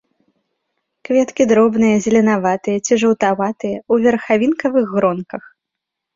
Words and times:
Кветкі 1.09 1.43
дробныя, 1.51 1.97
зеленаватыя 2.05 2.77
ці 2.85 2.93
жаўтаватыя, 3.05 3.77
у 3.93 4.01
верхавінкавых 4.09 4.85
гронках. 4.97 5.43